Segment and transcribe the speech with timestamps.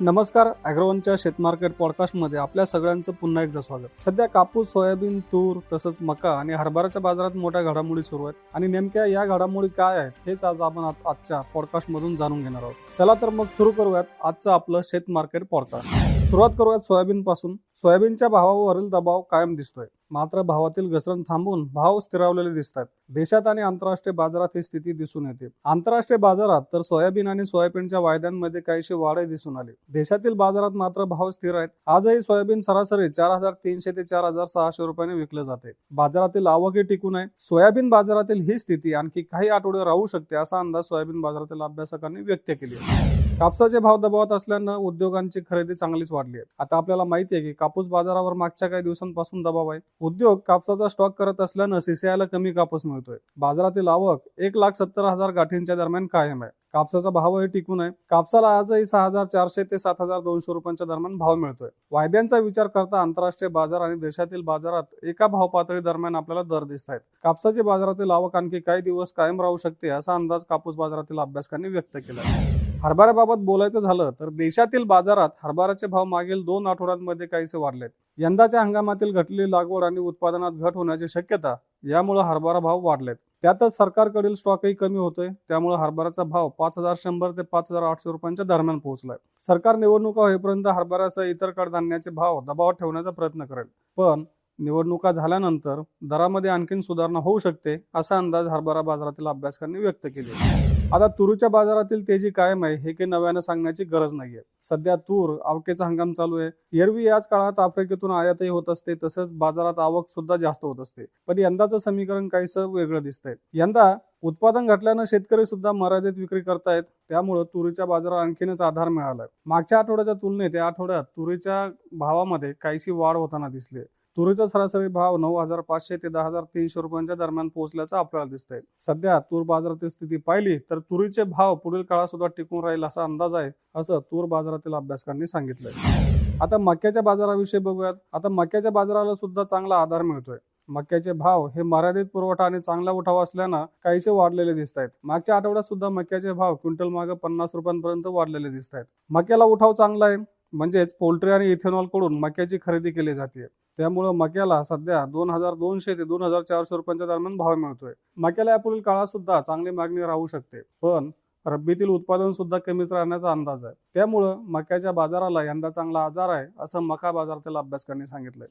[0.00, 4.02] नमस्कार अॅग्रोवनच्या शेतमार्केट पॉडकास्टमध्ये आपल्या सगळ्यांचं पुन्हा एकदा स्वागत.
[4.04, 8.34] सध्या कापूस सोयाबीन तूर तसंच मका आणि हरभराच्या बाजारात मोठ्या घडामोडी सुरू आहेत.
[8.54, 12.98] आणि नेमक्या या घडामोडी काय आहेत हेच आज आपण आजच्या पॉडकास्टमधून जाणून घेणार आहोत.
[12.98, 15.88] चला तर मग सुरू करूयात आजचं आपलं शेत मार्केट पॉडकास्ट.
[16.26, 19.86] सुरुवात करूयात सोयाबीन पासून सोयाबीनच्या भावावरील दबाव कायम दिसतोय.
[20.10, 22.86] मात्र भावातील घसरण थांबून भाव स्थिरावलेले दिसतात.
[23.10, 25.48] देशात आणि आंतरराष्ट्रीय बाजारात ही स्थिती दिसून येते.
[25.64, 29.72] आंतरराष्ट्रीय बाजारात तर सोयाबीन आणि सोयाबीनच्या वायद्यांमध्ये काहीशी वाढही दिसून आली.
[29.92, 31.68] देशातील बाजारात मात्र भाव स्थिर आहेत.
[31.86, 35.72] आजही सोयाबीन सरासरी चार हजार तीनशे ते चार हजार सहाशे रुपयाने विकले जाते.
[35.90, 37.26] बाजारातील आवकही टिकून आहे.
[37.40, 42.50] सोयाबीन बाजारातील ही स्थिती आणखी काही आठवडे राहू शकते असा अंदाज सोयाबीन बाजारातील अभ्यासकांनी व्यक्त
[42.50, 43.25] केली आहे.
[43.40, 46.44] कापसाचे भाव दबावात असल्यानं उद्योगांची खरेदी चांगलीच वाढली आहे.
[46.58, 49.80] आता आपल्याला माहिती आहे की कापूस बाजारावर मागच्या काही दिवसांपासून दबाव आहे.
[50.00, 53.16] उद्योग कापसाचा स्टॉक करत असल्यानं सीसीआयला कमी कापूस मिळतोय.
[53.36, 56.52] बाजारातील आवक एक लाख सत्तर हजार गाठींच्या दरम्यान कायम आहे.
[56.72, 57.90] कापसाचा भावही टिकून आहे.
[58.10, 61.68] कापसाला आजही सहा हजार चारशे ते सात हजार दोनशे रुपयांच्या दरम्यान भाव मिळतोय.
[61.92, 66.90] वायद्यांचा विचार करता आंतरराष्ट्रीय बाजार आणि देशातील बाजारात एका भाव पातळी दरम्यान आपल्याला दर दिसत
[66.90, 67.00] आहेत.
[67.24, 71.96] कापसाची बाजारातील आवक आणखी काही दिवस कायम राहू शकते असा अंदाज कापूस बाजारातील अभ्यासकांनी व्यक्त
[71.96, 72.65] केला आहे.
[72.82, 77.90] हरभऱ्याबाबत बोलायचं झालं तर देशातील बाजारात हरभऱ्याचे भाव मागील दोन आठवड्यांमध्ये काहीसे वाढलेत.
[78.18, 81.54] यंदाच्या हंगामातील घटलेली लागवड आणि उत्पादनात घट होण्याची शक्यता
[81.90, 83.16] यामुळे हरभरा भाव वाढलेत.
[83.42, 85.28] त्यातच सरकारकडील स्टॉकही कमी होतोय.
[85.48, 89.16] त्यामुळे हरभऱ्याचा भाव पाच हजार शंभर ते पाच हजार आठशे रुपयांच्या दरम्यान पोहोचलाय.
[89.46, 93.66] सरकार निवडणुका होईपर्यंत हरभऱ्यासह इतर कडधान्याचे भाव दबावात ठेवण्याचा प्रयत्न करेल.
[93.98, 94.24] पण
[94.58, 100.64] निवडणुका झाल्यानंतर दरामध्ये आणखीन सुधारणा होऊ शकते असा अंदाज हरभरा बाजारातील अभ्यासकांनी व्यक्त केले.
[100.94, 104.40] आता तुरीच्या बाजारातील तेजी कायम आहे हे काही नव्यानं सांगण्याची गरज नाहीये.
[104.64, 106.50] सध्या तूर आवकेचा हंगाम चालू आहे.
[106.80, 111.04] एरवी याच काळात आफ्रिकेतून आयातही होत असते तसंच बाजारात आवक सुद्धा जास्त होत असते.
[111.28, 113.34] पण यंदाचं समीकरण काहीसं वेगळं दिसतंय.
[113.54, 119.26] यंदा उत्पादन घटल्यानं शेतकरी सुद्धा मर्यादित विक्री करतायत त्यामुळे तुरीच्या बाजारात आणखीनच आधार मिळालाय.
[119.46, 123.80] मागच्या आठवड्याच्या तुलनेत या आठवड्यात तुरीच्या भावामध्ये काहीशी वाढ होताना दिसली
[124.16, 128.60] तुरीचा सरासरी भाव नऊ हजार पाचशे ते दहा हजार तीनशे रुपयांच्या दरम्यान पोहोचल्याचं आपल्याला दिसतंय.
[128.80, 133.34] सध्या तूर बाजारातील स्थिती पाहिली तर तुरीचे भाव पुढील काळात सुद्धा टिकून राहील असा अंदाज
[133.34, 136.38] आहे असं तूर बाजारातील अभ्यासकांनी सांगितलंय.
[136.42, 137.94] आता मक्याच्या बाजाराविषयी बघूयात.
[138.12, 140.38] आता मक्याच्या बाजाराला सुद्धा चांगला आधार मिळतोय.
[140.68, 145.64] मक्याचे भाव हे मर्यादित पुरवठा आणि चांगला उठाव असल्यानं काहीसे वाढलेले दिसत आहेत मागच्या आठवड्यात
[145.64, 150.16] सुद्धा मक्याचे भाव क्विंटल मागे पन्नास रुपयांपर्यंत वाढलेले दिसत आहेत मक्याला उठाव चांगला आहे.
[150.52, 153.46] म्हणजेच पोल्ट्री आणि इथेनॉलकडून मक्याची खरेदी केली जाते
[153.78, 157.92] त्यामुळं मक्याला सध्या दोन हजार दोनशे ते दोन हजार चारशे रुपयांच्या दरम्यान भाव मिळतोय.
[158.16, 161.10] मक्याला यापुढील काळात सुद्धा चांगली मागणी राहू शकते पण
[161.46, 163.74] रब्बीतील उत्पादन सुद्धा कमीच राहण्याचा अंदाज आहे.
[163.94, 168.48] त्यामुळं मक्याच्या बाजाराला यंदा चांगला आजार आहे असं मका बाजारातील अभ्यासकांनी सांगितलंय.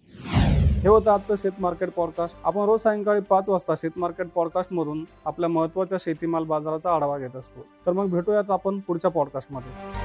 [0.82, 5.04] हे होतं आजचं शेत मार्केट पॉडकास्ट आपण रोज सायंकाळी पाच वाजता शेत मार्केट पॉडकास्ट मधून
[5.26, 7.66] आपल्या महत्त्वाच्या शेतीमाल बाजाराचा आढावा घेत असतो.
[7.86, 10.05] तर मग भेटूयात आपण पुढच्या पॉडकास्टमध्ये